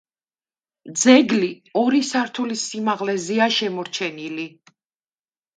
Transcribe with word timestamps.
ძეგლი 1.01 1.49
ორი 1.81 2.01
სართულის 2.13 2.65
სიმაღლეზეა 2.71 3.51
შემორჩენილი. 3.59 4.49